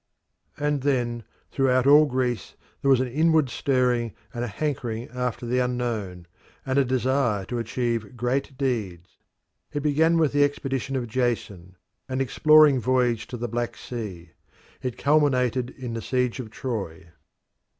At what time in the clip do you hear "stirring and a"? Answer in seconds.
3.51-4.47